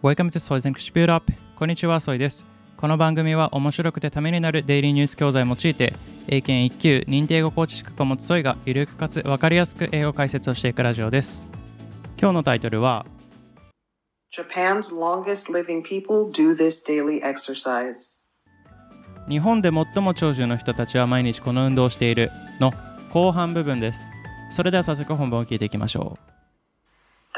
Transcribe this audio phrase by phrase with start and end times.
[0.00, 2.46] Welcome to Soy's English Build Up こんにちは、ソイです。
[2.76, 5.92] この番組は面白くてためになるデイリーニュース教材を用いて、
[6.28, 11.48] 英検1級認定英語コーチ資格を持つソイがゆるくかつわかりやすく英語解説をしていくラジオです。
[12.16, 13.06] 今日のタイトルは
[14.32, 18.22] Japan's longest living people do this daily exercise
[19.28, 22.30] 日本で最も長寿の人たちは毎日この運動をしている
[22.60, 22.72] の
[23.10, 24.10] 後半部分です。
[24.52, 26.37] それでは早速本文を聞いていきましょう。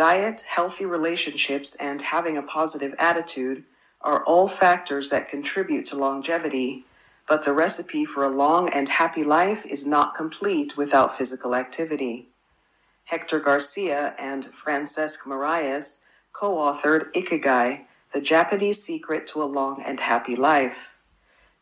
[0.01, 3.65] Diet, healthy relationships, and having a positive attitude
[4.01, 6.87] are all factors that contribute to longevity,
[7.29, 12.31] but the recipe for a long and happy life is not complete without physical activity.
[13.05, 20.01] Hector Garcia and Francesc Miralles co authored Ikigai, The Japanese Secret to a Long and
[20.01, 20.97] Happy Life.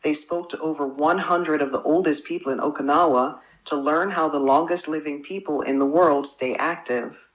[0.04, 4.38] They spoke to over 100 of the oldest people in Okinawa to learn how the
[4.38, 7.27] longest living people in the world stay active.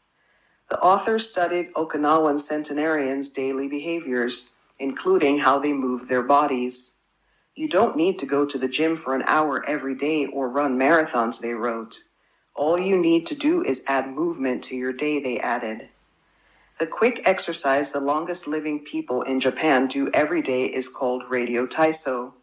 [0.73, 7.01] The authors studied Okinawan centenarians' daily behaviors, including how they move their bodies.
[7.53, 10.75] You don't need to go to the gym for an hour every day or run
[10.75, 11.97] marathons, they wrote.
[12.55, 15.89] All you need to do is add movement to your day, they added.
[16.79, 21.67] The quick exercise the longest living people in Japan do every day is called radio
[21.67, 22.33] taiso.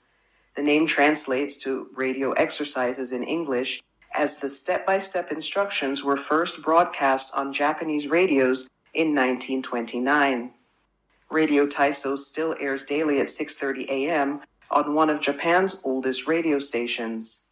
[0.55, 3.83] The name translates to radio exercises in English
[4.15, 10.53] as the step-by-step instructions were first broadcast on Japanese radios in 1929.
[11.31, 14.41] Radio Taiso still airs daily at 6:30 a.m.
[14.71, 17.49] on one of Japan's oldest radio stations.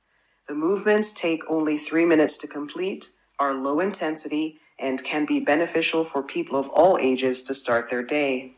[0.49, 6.05] The movements take only 3 minutes to complete, are low intensity, and can be beneficial
[6.05, 8.55] for people of all ages to start their day.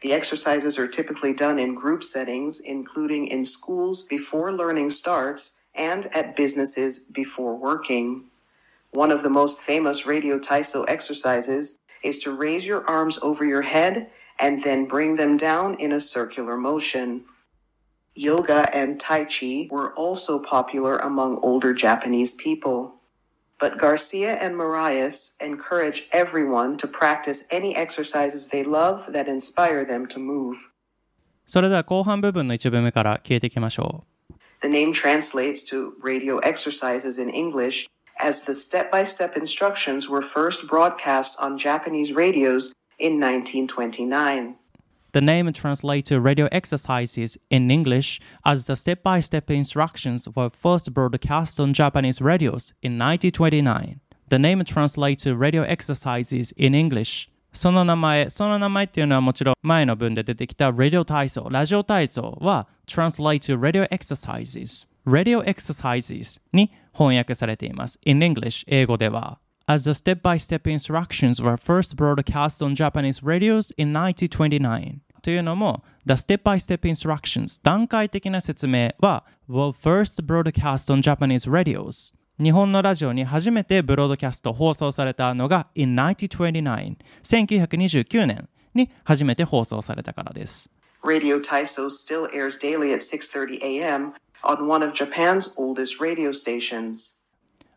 [0.00, 6.06] The exercises are typically done in group settings, including in schools before learning starts and
[6.14, 8.28] at businesses before working.
[8.90, 13.62] One of the most famous radio Taiso exercises is to raise your arms over your
[13.62, 17.24] head and then bring them down in a circular motion.
[18.14, 22.96] Yoga and Tai Chi were also popular among older Japanese people.
[23.58, 30.06] But Garcia and Miralles encourage everyone to practice any exercises they love that inspire them
[30.08, 30.56] to move.
[31.46, 34.11] それでは後半部分の1文目から消えていきましょう。
[34.62, 40.68] The name translates to radio exercises in English, as the step by step instructions were first
[40.68, 44.56] broadcast on Japanese radios in 1929.
[45.10, 50.48] The name translates to radio exercises in English as the step by step instructions were
[50.48, 54.00] first broadcast on Japanese radios in 1929.
[54.28, 65.43] The name translates to radio exercises in English その名前、その名前っていうのはもちろん前の文で出てきた Radio 体操、ラジオ体操は translate to radio exercises、radio
[65.43, 67.99] exercises に翻訳されています。
[68.05, 69.39] in English、英語では。
[69.65, 74.99] As the step-by-step instructions were first broadcast on Japanese radios in 1929.
[75.21, 90.70] というのも、The step-by-step instructions 段階的な説明は were first broadcast on Japanese radios 日本のラジオに初めてブロードキャスト放送されたのが in 1929 1929年に初めて放送されたからです。
[91.04, 94.14] Radio Taiso still airs daily at 6:30 a.m.
[94.44, 97.22] on one of Japan's oldest radio stations.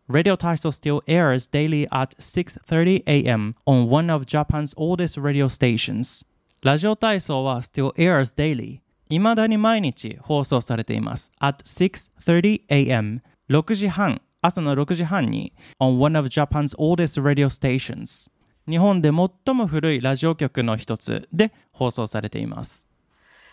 [0.07, 3.55] Radio Taiso still airs daily at 6:30 a.m.
[3.65, 6.25] on one of Japan's oldest radio stations.
[6.61, 8.79] ラジオ体操は still airs daily
[9.09, 11.31] 未だに毎日放送されています。
[11.39, 13.21] at 6:30 a.m.
[13.49, 18.30] 6時半朝の6時半に on one of Japan's oldest radio stations
[18.68, 22.86] 日本で最も古いラジオ局の一つで放送されています。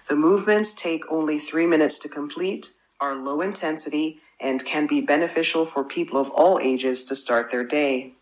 [0.07, 5.65] The movements take only three minutes to complete, are low intensity, and can be beneficial
[5.65, 8.13] for people of all ages to start their day.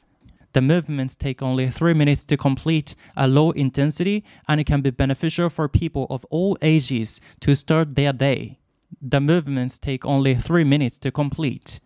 [0.53, 4.89] The movements take only three minutes to complete, are low intensity, and it can be
[4.89, 8.57] beneficial for people of all ages to start their day.
[9.01, 11.81] The movements take only three minutes to complete.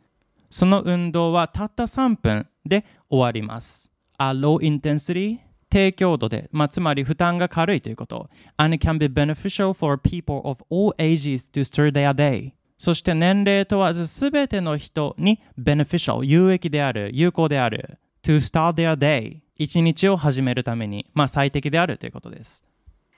[0.55, 3.91] その運動はたった3分で終わります。
[4.21, 5.39] A low intensity
[5.69, 8.31] 低強度で、まあ、つまり負担が軽いということ。
[8.57, 12.53] And it can be beneficial for people of all ages to start their day.
[12.79, 22.63] そして年齢問わずすべての人に beneficial 有益である、有効である to start their day 一日を始めるために、まあ、最適であるということです。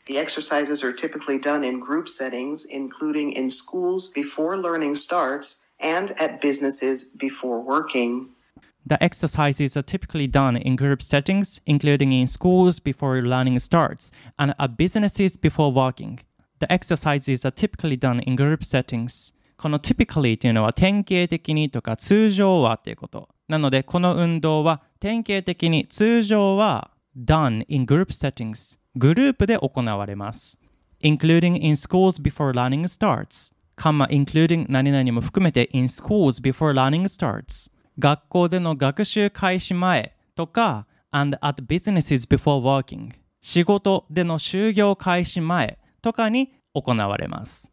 [0.06, 6.11] The exercises are typically done in group settings, including in schools before learning starts and
[6.19, 8.29] at businesses before working.
[8.85, 14.53] The exercises are typically done in group settings, including in schools before learning starts, and
[14.57, 16.19] at businesses before working.
[16.59, 19.33] The exercises are typically done in group settings.
[19.57, 23.29] この typically というのは典型的にとか通常はっていうこと。
[23.47, 30.57] なので、この運動は典型的に通常は done in group settings グループで行われます
[31.03, 40.87] including in schools before learning starts カンマ including 何々も含めて in schools before learning starts 学校での学習開始前とか
[41.11, 43.11] and at businesses before working
[43.41, 47.71] 仕事での就業開始前とかに行われます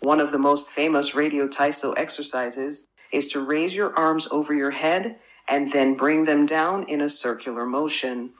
[0.00, 4.70] One of the most famous radio Taiso exercises is to raise your arms over your
[4.70, 5.16] head
[5.48, 8.30] and then bring them down in a circular motion.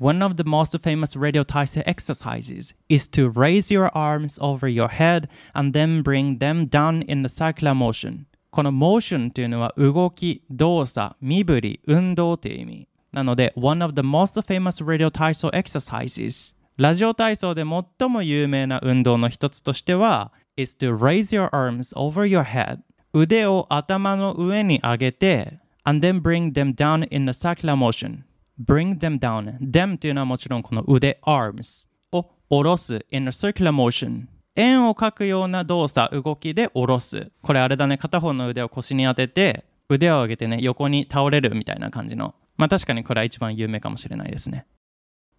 [0.00, 4.88] One of the most famous radio Taisei exercises is to raise your arms over your
[4.88, 8.26] head and then bring them down in a circular motion.
[8.50, 12.88] この motion というのは動き、動作、身振り、運動という意味。
[13.12, 22.44] なので、one of the most famous radio 体操 exercises ラジオ体操で最も有名な運動の一つとしては is to raise your arms over your
[22.44, 22.78] head
[23.12, 28.22] 腕を頭の上に上げて and then bring them down in a circular motion
[28.59, 44.65] bring them down them というのはもちろんこの腕 arms を下ろす in a circular motion 円を描くような動作動きで下ろすこれあれだね片方の腕を腰に当てて腕を上げてね横に倒れるみたいな感じのまあ確かにこれは一番有名かもしれないですね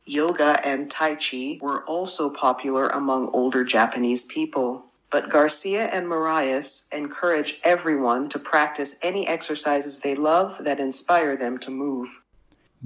[0.07, 4.91] Yoga and Tai Chi were also popular among older Japanese people.
[5.11, 11.57] But Garcia and Marias encourage everyone to practice any exercises they love that inspire them
[11.61, 12.21] to move.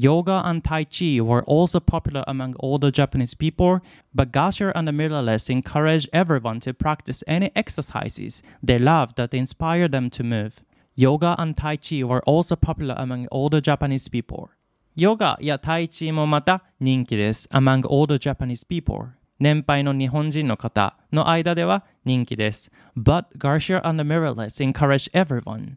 [0.00, 3.80] Yoga and Tai Chi were also popular among older Japanese people,
[4.14, 9.88] but Garcia and the Miralles encourage everyone to practice any exercises they love that inspire
[9.88, 10.60] them to move.
[10.94, 14.50] Yoga and Tai Chi were also popular among older Japanese people.
[14.94, 17.48] ヨガやタイチもまた人気です。
[17.50, 19.08] among older Japanese people。
[19.40, 22.70] 年配の日本人の方の間では人気です。
[22.96, 25.74] But Garcia and the Miralles encourage everyone.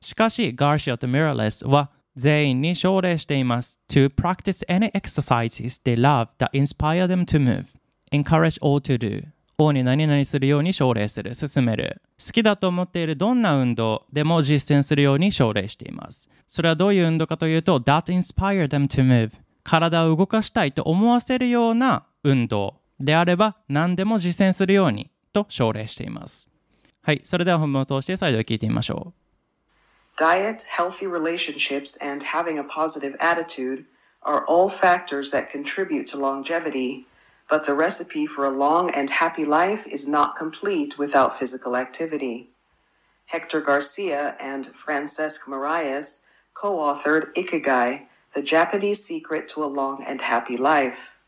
[0.00, 3.80] しかし、Garcia と Miralles は全員に奨励しています。
[3.88, 7.76] to practice any exercises they love that inspire them to move.
[8.14, 9.26] encourage all to do.
[9.56, 12.02] 王に何々するように奨励する、進める。
[12.24, 16.28] 好きだと思っているどんな運動でも実践するように奨励しています。
[16.48, 19.32] それはどういう運動かというと、that inspire them to move。
[19.62, 26.50] 体を動かしたいと思わせるような運動であれば何でも実践するようにと奨励しています。
[27.02, 29.23] はい、それでは本文を通して再度聞いてみましょう。
[30.16, 33.86] Diet, healthy relationships, and having a positive attitude
[34.22, 37.06] are all factors that contribute to longevity,
[37.48, 42.50] but the recipe for a long and happy life is not complete without physical activity.
[43.26, 50.20] Hector Garcia and Francesc Miralles co authored Ikigai, The Japanese Secret to a Long and
[50.20, 51.18] Happy Life.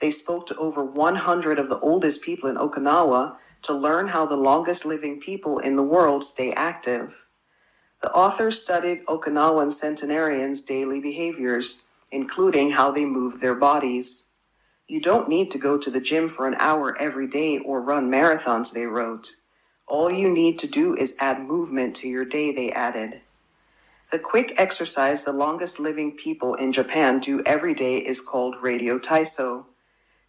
[0.00, 4.36] They spoke to over 100 of the oldest people in Okinawa to learn how the
[4.36, 7.27] longest living people in the world stay active.
[8.00, 14.32] The authors studied Okinawan centenarians' daily behaviors, including how they moved their bodies.
[14.86, 18.10] You don't need to go to the gym for an hour every day or run
[18.10, 19.32] marathons, they wrote.
[19.86, 23.22] All you need to do is add movement to your day, they added.
[24.12, 28.98] The quick exercise the longest living people in Japan do every day is called Radio
[28.98, 29.66] Taiso.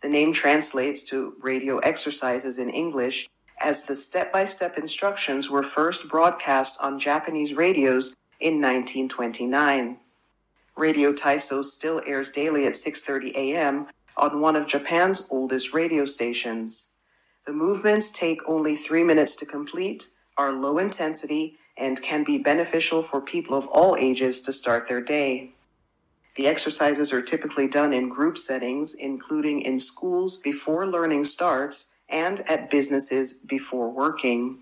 [0.01, 6.79] The name translates to radio exercises in English as the step-by-step instructions were first broadcast
[6.81, 9.99] on Japanese radios in 1929.
[10.77, 13.87] Radio Taiso still airs daily at 6:30 a.m.
[14.17, 16.95] on one of Japan's oldest radio stations.
[17.45, 20.07] The movements take only 3 minutes to complete,
[20.37, 25.01] are low intensity, and can be beneficial for people of all ages to start their
[25.01, 25.51] day.
[26.35, 32.41] The exercises are typically done in group settings, including in schools before learning starts and
[32.49, 34.59] at businesses before working.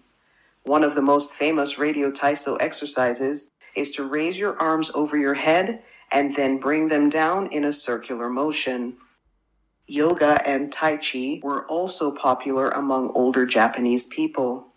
[0.63, 5.35] One of the most famous Radio Taiso exercises is to raise your arms over your
[5.35, 8.97] head and then bring them down in a circular motion.
[9.87, 14.67] Yoga and Tai Chi were also popular among older Japanese people.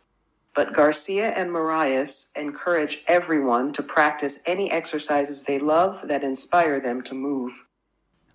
[0.54, 7.02] But Garcia and Miralles encourage everyone to practice any exercises they love that inspire them
[7.02, 7.66] to move.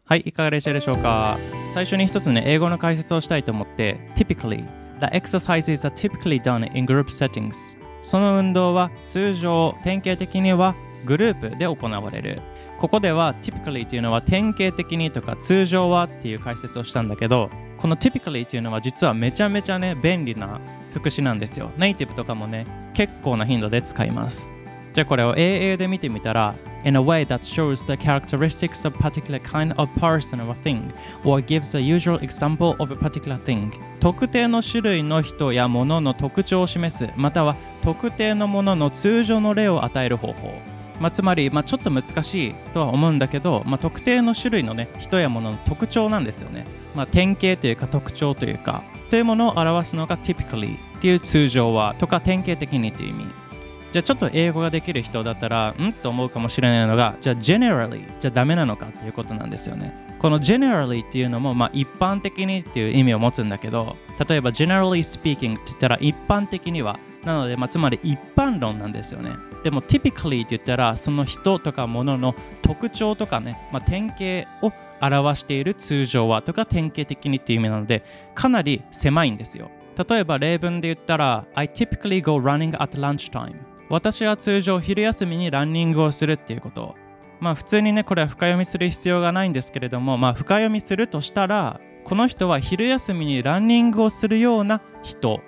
[0.08, 1.40] はい、いかがでしたでしょうか？
[1.72, 4.64] 最初に一つね、英語の解説をしたいと思って、typically,
[5.00, 7.76] the exercises are typically done in group settings.
[8.04, 12.40] その運動は通常、典型的にはグループで行われる。
[12.78, 20.62] ここでは typically っていうのは典型的にとか通常はっていう解説をしたんだけど、この typically っていうのは実はめちゃめちゃね、便利な
[20.94, 21.72] 副詞なんですよ。
[21.78, 24.54] ネイティブとかもね、結構な頻度で使います。
[24.94, 26.54] じゃあこれを AA で見てみたら
[26.86, 30.94] In a way that shows the characteristics of a particular kind of person or thing
[31.24, 33.72] or gives a usual example of a particular thing.
[34.00, 40.54] 特定の種類の人や物の特徴を示すまたは特定のものの通常の例を与える方法。
[41.00, 46.66] まあ、つまり、まあ、ちょっと難しいとは思うんだけど、まあ、特定の種類のね人や物の特徴なんですよね、
[46.96, 53.45] まあ、典型というか特徴というかというものを表すのが typically っていう通常はとか典型的にという意味。
[53.96, 55.94] じゃあちょっと英語ができる人だったらん？
[55.94, 59.96] と思うかもしれないのがじゃあ generally じゃあダメなのかっていうことなんですよね。
[60.20, 63.96] この generally っていうのも、まあ、一般的にっていう意味を持つんだけど
[64.28, 69.32] 例えば generally speaking って言ったら一般的にはなので、まあ、つまり一般論なんですよね。
[69.64, 79.72] でも typically って言ったらその人とか物の特徴とかね、まあ、典型を表している通常はとか典型的にっていう意味なのでかなり狭いんですよ。
[80.10, 83.56] 例えば例文で言ったら I typically go running at lunchtime
[83.90, 86.96] 私は通常昼休みにランニングをするっていうこと。
[87.40, 95.42] まあ普通にねこれは深読みする必要がないんですけれどもまあ深読みするとしたらこの人は昼休みにランニングをするような人。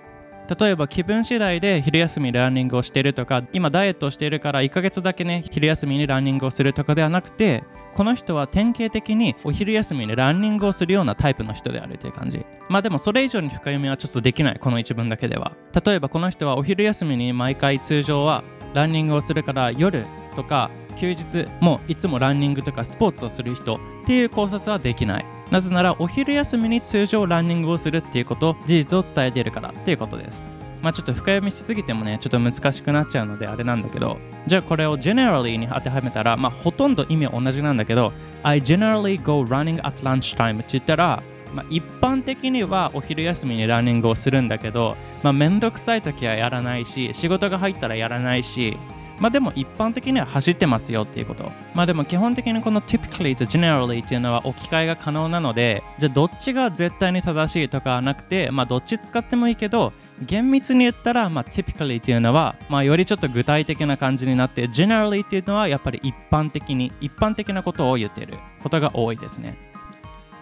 [0.60, 7.66] 例えば気分次第で昼休みにランニングをしているとか今ダイエットをしているから1ヶ月だけね昼休みにランニングをするとかではなくて
[7.98, 12.46] この人は典型的にお昼休みにランニングをするようなタイプの人であるという感じ。
[12.70, 14.60] まあでもそれ以上に深読みはちょっとできない。
[14.60, 15.54] この一文だけでは。
[15.84, 18.44] 例えばこの人はお昼休みに毎回通常は
[18.76, 25.26] ランニングをするから夜とか休日もいつもランニングとかスポーツをする人っていう考察はできない。
[25.50, 30.57] なぜならお昼休みに通常ランニングをするっていうこと事実を伝えているからっていうことです。
[30.82, 48.78] まあちょっと深読みしすぎてもねちょっと難しくなっちゃうのであれなんだけどじゃあこれを generally に当てはめたらまあほとんど意味は同じなんだけど I generally go running at lunchtime って言ったらまあ、一般的にはお昼休みにランニングをするんだけど、まあ、めんどくさい時はやらないし仕事が入ったらやらないし
[49.20, 51.52] まあでも一般的には走ってますよっていうこと。
[51.74, 59.92] まあでも基本的にこの typically と generally っていうのは置き換えが可能なので、じゃあどっちが絶対に正しいとかはなくて、まあどっち使ってもいいけど、
[60.26, 69.56] 厳密に言ったら、まあ、typically っていうのは、まあ、よりちょっと具体的な感じになって、generally っていうのはやっぱり一般的に、一般的なことを言っていることが多いですね。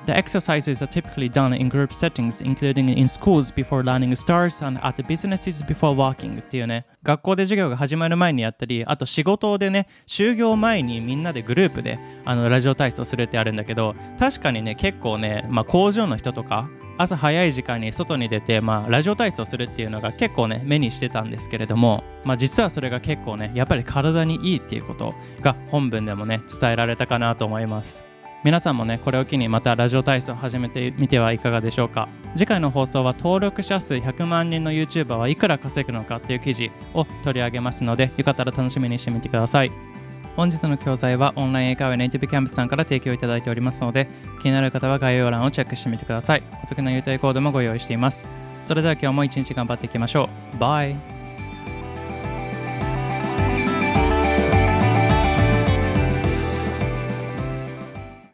[0.06, 4.80] The exercises are typically done in group settings, including in schools before learning stars and
[4.84, 28.04] at businesses before working っていうね、学校で授業が始まる前にやったり、あと仕事でね、就業前にみんなでグループであのラジオ体操するってあるんだけど、確かにね、結構ね、まあ、工場の人とか、朝早い時間に外に出て、まあ、ラジオ体操するっていうのが結構ね目にしてたんですけれども、まあ、実はそれが結構ねやっぱり体にいいっていうことが本文でもね伝えられたかなと思います。
[28.44, 32.08] 皆さんもねこれを機にまたラジオ体操始めてみてはいかがでしょうか。
[32.36, 39.95] 次回の放送は登録者数100万人の YouTuber はいくら稼ぐのかっていう記事を取り上げますのでよかったら楽しみにしてみてください。
[40.36, 44.08] 本日の教材はオンライン英会話ネイティブキャンプさんから提供いただいておりますので
[44.42, 46.44] 気になる方は概要欄をチェックしてみてください。
[46.64, 48.28] お得な優待コードもご用意しています。
[48.66, 50.58] それでは今日も一日頑張っていきましょう。
[50.58, 51.15] バイ。